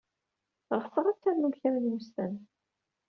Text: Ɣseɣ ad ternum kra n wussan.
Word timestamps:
Ɣseɣ 0.83 1.05
ad 1.07 1.17
ternum 1.21 1.53
kra 1.59 1.77
n 1.79 1.91
wussan. 1.91 2.33